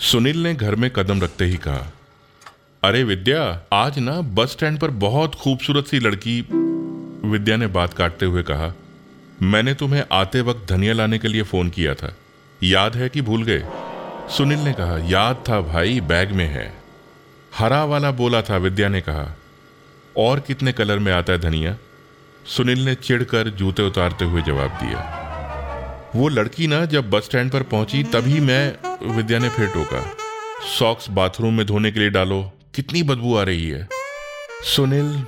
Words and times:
सुनील 0.00 0.42
ने 0.42 0.54
घर 0.54 0.74
में 0.74 0.90
कदम 0.90 1.22
रखते 1.22 1.44
ही 1.44 1.56
कहा, 1.56 1.92
अरे 2.84 3.04
विद्या, 3.04 3.62
आज 3.72 3.98
ना 3.98 4.20
बस 4.20 4.50
स्टैंड 4.50 4.78
पर 4.78 4.90
बहुत 4.90 5.34
खूबसूरत 5.34 5.86
सी 5.86 5.98
लड़की 5.98 6.40
विद्या 7.28 7.56
ने 7.56 7.66
बात 7.66 7.94
काटते 7.94 8.26
हुए 8.26 8.42
कहा, 8.42 8.74
मैंने 9.42 9.74
तुम्हें 9.74 10.04
आते 10.12 10.40
वक्त 10.40 10.72
धनिया 10.72 10.92
लाने 10.92 11.18
के 11.18 11.28
लिए 11.28 11.42
फ़ोन 11.42 11.70
किया 11.70 11.94
था। 11.94 12.16
याद 12.62 12.96
है 12.96 13.08
कि 13.08 13.20
भूल 13.20 13.42
गए? 13.42 13.64
सुनील 14.36 14.58
ने 14.58 14.72
कहा, 14.72 14.98
याद 14.98 15.44
था 15.48 15.60
भाई, 15.60 16.00
बैग 16.00 16.32
में 16.32 16.46
है। 16.46 16.82
हरा 17.58 17.84
वाला 17.84 18.10
बोला 18.10 18.42
था, 18.42 18.56
विद्या 18.56 18.88
ने 18.88 19.00
कहा, 19.00 19.36
और 20.16 20.40
कितने 20.40 20.72
कलर 20.72 20.98
में 20.98 21.12
आता 21.12 21.32
है 21.32 21.38
धनिया? 21.38 21.76
सुनील 22.46 22.84
ने 22.84 22.94
चिढ़कर 22.94 23.48
जूते 23.48 23.82
उतारते 23.82 24.24
हुए 24.24 24.42
जवाब 24.42 24.70
दिया 24.70 25.19
वो 26.16 26.28
लड़की 26.28 26.66
ना 26.66 26.84
जब 26.84 27.10
बस 27.10 27.24
स्टैंड 27.24 27.50
पर 27.50 27.62
पहुँची, 27.62 28.02
तभी 28.02 28.40
मैं 28.40 29.14
विद्या 29.16 29.38
ने 29.38 29.48
फिर 29.48 29.68
टोका। 29.68 30.16
सॉक्स 30.78 31.10
बाथरूम 31.10 31.54
में 31.54 31.66
धोने 31.66 31.90
के 31.90 32.00
लिए 32.00 32.10
डालो, 32.10 32.52
कितनी 32.74 33.02
बदबू 33.02 33.36
आ 33.36 33.42
रही 33.42 33.68
है। 33.68 33.88
सुनील, 34.62 35.24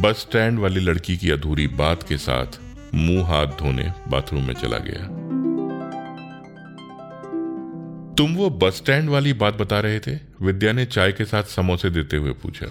बस 0.00 0.16
स्टैंड 0.16 0.58
वाली 0.58 0.80
लड़की 0.80 1.16
की 1.16 1.30
अधूरी 1.30 1.66
बात 1.66 2.02
के 2.02 2.16
साथ 2.16 2.46
मुँह 2.94 3.26
हाथ 3.26 3.46
धोने 3.46 3.92
बाथरूम 4.08 4.44
में 4.44 4.54
चला 4.54 4.78
गया। 4.78 5.06
तुम 8.14 8.34
वो 8.34 8.50
बस 8.50 8.76
स्टैंड 8.76 9.08
वाली 9.08 9.32
बात 9.32 9.54
बता 9.54 9.80
रहे 9.80 9.98
थे? 9.98 10.18
विद्या 10.42 10.72
ने 10.72 10.84
चाय 10.86 11.12
के 11.12 11.24
साथ 11.24 11.42
समोसे 11.42 11.90
देते 11.90 12.16
हुए 12.16 12.32
पूछा। 12.32 12.66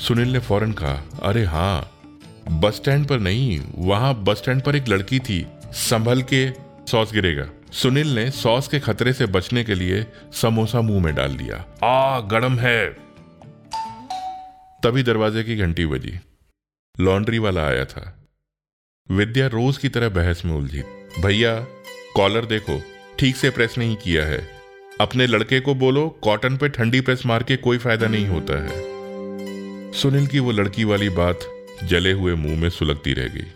सुनील 0.00 0.28
ने 0.28 0.38
फ़ौरन 0.38 0.72
कहा, 0.72 1.02
अरे 1.22 1.44
हाँ 1.44 1.90
बस 2.50 2.74
स्टैंड 2.74 3.06
पर 3.06 3.18
नहीं, 3.18 3.60
वहाँ 3.74 4.14
बस 4.24 4.36
स्टैंड 4.36 4.62
पर 4.62 4.76
एक 4.76 4.88
लड़की 4.88 5.18
थी। 5.18 5.46
संभल 5.72 6.22
के 6.22 6.50
सॉस 6.90 7.12
गिरेगा। 7.12 7.50
सुनील 7.72 8.14
ने 8.14 8.30
सॉस 8.30 8.68
के 8.68 8.80
खतरे 8.80 9.12
से 9.12 9.26
बचने 9.26 9.64
के 9.64 9.74
लिए 9.74 10.06
समोसा 10.32 10.80
मुँह 10.80 11.02
में 11.04 11.14
डाल 11.14 11.36
दिया। 11.36 11.86
आ, 11.86 12.20
गरम 12.20 12.58
है। 12.58 12.86
तभी 14.82 15.02
दरवाजे 15.02 15.44
की 15.44 15.56
घंटी 15.56 15.86
बजी। 15.86 16.20
लॉन्ड्री 17.00 17.38
वाला 17.38 17.66
आया 17.66 17.84
था। 17.84 18.26
विद्या 19.10 19.46
रोज 19.46 19.78
की 19.78 19.88
तरह 19.88 20.08
बहस 20.08 20.44
में 20.44 20.54
उलझी। 20.54 20.82
भैया, 21.20 21.60
कॉलर 22.16 22.44
देखो। 22.44 22.82
ठीक 23.18 23.36
से 23.36 23.50
प्रेस 23.50 23.74
नहीं 23.78 23.96
किया 23.96 24.26
है। 24.26 24.50
अपने 25.00 25.26
लड़के 25.26 25.60
को 25.60 25.74
बोलो, 25.74 26.08
कॉटन 26.08 26.56
पे 26.56 26.68
ठंडी 26.68 27.00
प्रेस 27.00 27.26
मार 27.26 27.42
के 27.42 27.56
कोई 27.56 27.78
फ़ायदा 27.78 28.06
नहीं 28.06 28.26
होता 28.26 28.62
है। 28.62 28.70
सुनील 29.92 30.26
की 30.26 30.38
वो 30.38 30.52
लड़की 30.52 30.84
वाली 30.84 31.08
बात 31.08 31.40
जले 31.84 32.12
हुए 32.12 32.34
मुँह 32.34 32.58
में 32.58 32.70
सुलगती 32.70 33.12
रह 33.12 33.28
गई। 33.28 33.46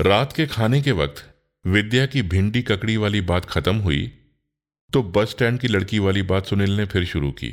रात 0.00 0.32
के 0.32 0.46
खाने 0.46 0.80
के 0.82 0.92
वक्त 0.92 1.22
विद्या 1.64 2.04
की 2.06 2.22
भिंडी 2.22 2.62
ककड़ी 2.62 2.96
वाली 2.96 3.20
बात 3.20 3.44
खत्म 3.44 3.76
हुई 3.76 4.00
तो 4.92 5.02
बस 5.02 5.30
स्टैंड 5.30 5.58
की 5.60 5.68
लड़की 5.68 5.98
वाली 5.98 6.22
बात 6.22 6.46
सुनील 6.46 6.70
ने 6.70 6.84
फिर 6.84 7.04
शुरू 7.04 7.30
की। 7.30 7.50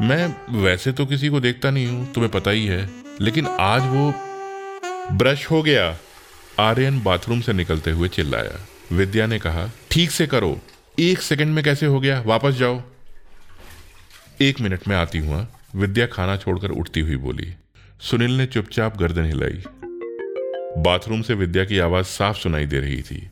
मैं 0.00 0.62
वैसे 0.62 0.92
तो 0.92 1.06
किसी 1.06 1.28
को 1.28 1.40
देखता 1.40 1.70
नहीं 1.70 1.86
हूँ, 1.86 2.12
तुम्हें 2.12 2.30
पता 2.32 2.50
ही 2.50 2.66
है, 2.66 2.88
लेकिन 3.20 3.46
आज 3.46 3.82
वो 3.82 4.12
ब्रश 5.12 5.46
हो 5.50 5.62
गया, 5.62 5.96
आर्यन 6.60 7.00
बाथरूम 7.02 7.40
से 7.40 7.52
निकलते 7.52 7.90
हुए 7.90 8.08
चिल्लाया। 8.08 8.58
विद्या 8.92 9.26
ने 9.26 9.38
कहा, 9.38 9.70
ठीक 9.90 10.10
से 10.10 10.26
करो, 10.26 10.58
एक 10.98 11.22
सेकंड 11.22 11.54
में 11.54 11.64
कैसे 11.64 11.86
हो 11.86 12.00
गया? 12.00 12.20
वापस 12.26 12.54
जाओ। 12.54 12.82
एक 14.40 14.60
मिनट 14.60 14.88
में 14.88 14.96
आती 14.96 15.18
हुआ 15.18 15.46
विद्या 15.76 16.06
खाना 16.06 16.36
छोड़कर 16.36 16.70
उठती 16.70 17.00
हुई 17.00 17.16
बोली। 17.16 17.52
सुनील 18.00 18.36
ने 18.38 18.46
चुपचाप 18.46 18.96
गर्दन 18.96 19.24
हिलाई। 19.24 19.62
बाथरूम 20.76 21.22
से 21.22 21.34
विद्या 21.34 21.64
की 21.64 21.78
आवाज़ 21.78 22.06
साफ़ 22.06 22.36
सुनाई 22.36 22.66
दे 22.66 22.80
रही 22.80 23.02
थी। 23.02 23.30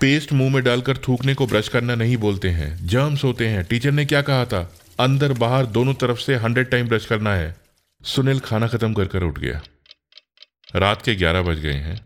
पेस्ट 0.00 0.32
मुँह 0.32 0.54
में 0.54 0.64
डालकर 0.64 0.96
थूकने 0.96 1.34
को 1.34 1.46
ब्रश 1.46 1.68
करना 1.68 1.94
नहीं 1.94 2.16
बोलते 2.16 2.48
हैं। 2.48 2.86
जर्म्स 2.86 3.24
होते 3.24 3.48
हैं। 3.48 3.64
टीचर 3.64 3.92
ने 3.92 4.04
क्या 4.04 4.22
कहा 4.22 4.44
था? 4.44 4.72
अंदर 5.00 5.32
बाहर 5.32 5.66
दोनों 5.66 5.94
तरफ़ 5.94 6.18
से 6.18 6.34
हंड्रेड 6.34 6.70
टाइम 6.70 6.88
ब्रश 6.88 7.06
करना 7.06 7.34
है। 7.34 7.56
सुनील 8.04 8.40
खाना 8.40 8.66
खत्म 8.66 8.94
कर 8.94 9.04
कर 9.04 9.22
उठ 9.22 9.38
गया। 9.38 9.62
रात 10.76 11.02
के 11.02 11.14
ग्यारह 11.14 11.42
बज 11.42 11.60
गए 11.60 11.72
हैं। 11.72 12.00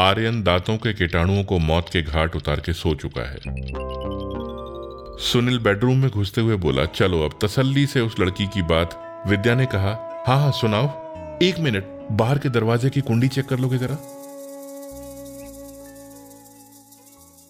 आर्यन 0.00 0.42
दांतों 0.42 0.76
के 0.76 0.92
कीटाणुओं 0.92 1.44
को 1.44 1.58
मौत 1.58 1.86
के 1.92 2.02
घाट 2.02 2.36
उतार 2.36 2.60
के 2.60 2.72
सो 2.72 2.94
चुका 2.94 3.30
है। 3.30 3.38
सुनील 5.18 5.58
बेडरूम 5.58 5.98
में 5.98 6.10
घुसते 6.10 6.40
हुए 6.40 6.56
बोला, 6.56 6.84
चलो, 6.84 7.24
अब 7.24 7.38
तसल्ली 7.44 7.86
से 7.86 8.00
उस 8.00 8.20
लड़की 8.20 8.46
की 8.46 8.62
बात। 8.62 9.02
विद्या 9.28 9.54
ने 9.54 9.66
कहा 9.66 10.24
हाँ 10.26 10.38
हाँ 10.38 10.52
सुनाओ। 10.52 11.06
एक 11.42 11.58
मिनट। 11.58 11.95
बाहर 12.12 12.38
के 12.38 12.48
दरवाजे 12.48 12.90
की 12.90 13.00
कुंडी 13.00 13.28
चेक 13.28 13.46
कर 13.46 13.58
लोगे 13.58 13.78
जरा? 13.78 13.96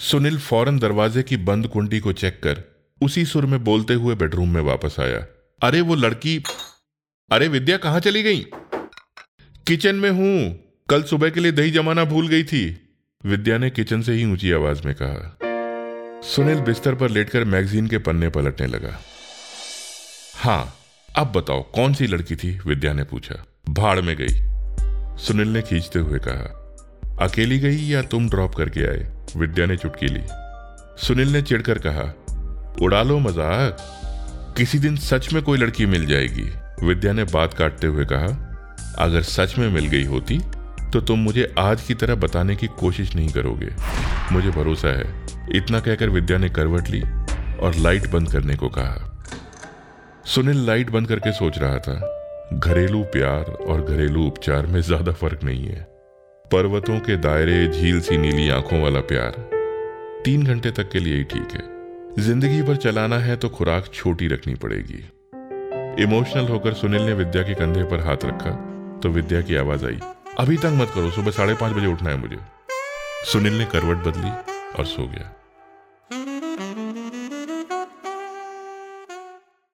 सुनील 0.01 0.39
फ़ौरन 0.39 0.79
दरवाजे 0.79 1.23
की 1.23 1.37
बंद 1.37 1.69
कुंडी 1.69 2.01
को 2.01 2.13
चेक 2.13 2.41
कर 2.43 2.63
उसी 3.03 3.25
सुर 3.25 3.47
में 3.47 3.65
बोलते 3.65 3.95
हुए 3.95 4.15
बेडरूम 4.15 4.55
में 4.55 4.61
वापस 4.61 4.97
आया। 5.01 5.27
अरे 5.63 5.81
वो 5.81 5.95
लड़की, 5.95 6.43
अरे 7.31 7.49
विद्या 7.49 7.77
कहाँ 7.77 8.01
चली 8.01 8.23
गई? 8.23 8.47
किचन 9.67 9.95
में 9.95 10.11
हूँ, 10.11 10.59
कल 10.91 11.03
सुबह 11.03 11.31
के 11.31 11.41
लिए 11.41 11.53
दही 11.53 11.71
जमाना 11.71 12.05
भूल 12.05 12.29
गई 12.29 12.45
थी, 12.45 12.93
विद्या 13.27 13.59
ने 13.59 13.71
किचन 13.71 14.03
से 14.03 14.13
ही 14.13 14.25
ऊँची 14.25 14.53
आवाज़ 14.53 14.83
में 14.87 14.95
कहा। 15.03 15.39
सुनील 16.23 16.61
बिस्तर 16.61 16.95
पर 16.95 17.11
लेटकर 17.11 17.45
मैगजीन 17.45 17.87
के 17.87 17.99
पन्ने 17.99 18.29
पलटने 18.29 18.67
लगा। 18.67 19.01
हाँ, 20.35 20.75
अब 21.17 21.33
बताओ 21.33 21.63
कौन 21.63 21.95
सी 21.95 22.07
लड़की 22.07 22.37
थी, 22.37 22.59
विद्या 22.67 22.93
ने 22.93 23.05
पूछा। 23.05 23.45
भाड़ 23.69 24.01
में 24.01 24.17
गई। 24.17 24.46
सुनील 25.19 25.49
ने 25.49 25.63
खींचते 25.63 25.99
हुए 25.99 26.19
कहा, 26.19 26.53
अकेली 27.21 27.59
गई 27.59 27.77
या 27.85 28.03
तुम 28.05 28.29
ड्रॉप 28.31 28.55
करके 28.55 28.87
आए? 28.87 29.07
विद्या 29.37 29.67
ने 29.67 29.77
चुटकी 29.77 30.09
ली। 30.09 30.23
सुनील 30.99 31.33
ने 31.33 31.43
चिढ़कर 31.43 31.79
कहा 31.87 32.13
उड़ा 32.83 33.03
लो 33.03 33.19
मज़ाक। 33.19 33.77
किसी 34.57 34.79
दिन 34.79 34.97
सच 34.97 35.33
में 35.33 35.43
कोई 35.43 35.59
लड़की 35.59 35.87
मिल 35.87 36.07
जाएगी। 36.07 36.49
विद्या 36.83 37.13
ने 37.13 37.25
बात 37.25 37.55
काटते 37.55 37.87
हुए 37.87 38.05
कहा, 38.05 38.27
अगर 38.99 39.23
सच 39.23 39.59
में 39.59 39.69
मिल 39.71 39.87
गई 39.87 40.05
होती 40.05 40.41
तो 40.93 41.01
तुम 41.01 41.19
मुझे 41.19 41.53
आज 41.59 41.83
की 41.83 41.95
तरह 41.95 42.15
बताने 42.15 42.55
की 42.57 42.67
कोशिश 42.79 43.15
नहीं 43.17 43.29
करोगे। 43.29 43.71
मुझे 44.33 44.51
भरोसा 44.51 44.89
है। 44.89 45.05
इतना 45.57 45.81
कहकर 45.81 46.11
विद्या 46.11 46.39
ने 46.39 46.49
करवट 46.49 46.89
ली 46.91 47.01
और 47.59 47.75
लाइट 47.77 48.07
बंद 48.11 48.31
करने 48.33 48.57
को 48.57 48.69
कहा। 48.69 49.13
सुनील 50.25 50.65
लाइट 50.67 50.91
बंद 50.91 51.09
करके 51.09 51.33
सोच 51.33 51.59
रहा 51.59 51.79
था 51.79 51.99
घरेलू 52.55 53.03
प्यार 53.13 53.45
और 53.63 53.81
घरेलू 53.83 54.27
उपचार 54.27 54.67
में 54.67 54.81
ज़्यादा 54.81 55.13
फ़र्क 55.13 55.43
नहीं 55.45 55.65
है। 55.65 55.81
पर्वतों 56.47 56.99
के 57.01 57.17
दायरे 57.17 57.67
झील 57.69 58.01
सी 58.01 58.19
नीली 58.19 58.49
आँखों 58.49 58.81
वाला 58.83 59.01
प्यार। 59.03 59.39
तीन 60.25 60.45
घंटे 60.45 60.71
तक 60.71 60.91
के 60.91 60.99
लिए 60.99 61.17
ही 61.17 61.25
ठीक 61.25 61.53
है। 61.53 62.23
ज़िंदगी 62.23 62.63
भर 62.63 62.77
चलाना 62.77 63.19
है 63.19 63.37
तो 63.37 63.49
खुराक 63.49 63.91
छोटी 63.95 64.29
रखनी 64.29 64.55
पड़ेगी। 64.55 65.03
इमोशनल 66.03 66.49
होकर 66.49 66.75
सुनील 66.75 67.03
ने 67.03 67.13
विद्या 67.15 67.43
के 67.43 67.55
कंधे 67.55 67.85
पर 67.85 68.01
हाथ 68.01 68.25
रखा 68.25 68.51
तो 69.03 69.09
विद्या 69.09 69.41
की 69.41 69.57
आवाज़ 69.57 69.87
आई, 69.87 69.99
अभी 70.39 70.57
तक 70.57 70.73
मत 70.75 70.91
करो, 70.95 71.11
सुबह 71.11 71.31
साढ़े 71.31 71.55
पाँच 71.55 71.73
बजे 71.73 71.87
उठना 71.87 72.11
है 72.11 72.17
मुझे। 72.17 72.39
सुनील 73.25 73.59
ने 73.59 73.65
करवट 73.65 74.07
बदली 74.07 74.31
और 74.79 74.85
सो 74.87 75.07
गया। 75.07 75.33